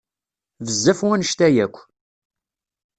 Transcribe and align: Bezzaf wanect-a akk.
Bezzaf 0.65 0.99
wanect-a 1.05 1.49
akk. 1.65 1.75